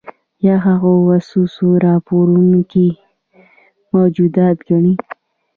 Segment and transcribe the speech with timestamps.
[0.45, 2.87] یا هغوی وسوسه راپاروونکي
[3.93, 4.93] موجودات ګڼي.